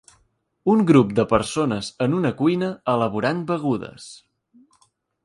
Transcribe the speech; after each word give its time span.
Un 0.71 0.79
grup 0.91 1.11
de 1.19 1.25
persones 1.33 1.89
en 2.05 2.15
una 2.21 2.31
cuina 2.39 2.71
elaborant 2.95 3.45
begudes. 3.53 4.09